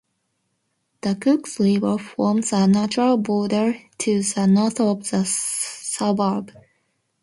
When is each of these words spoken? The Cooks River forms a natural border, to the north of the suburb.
The 1.01 1.13
Cooks 1.15 1.59
River 1.59 1.99
forms 1.99 2.53
a 2.53 2.65
natural 2.65 3.17
border, 3.17 3.77
to 3.99 4.23
the 4.23 4.47
north 4.47 4.79
of 4.79 5.07
the 5.11 5.25
suburb. 5.25 6.51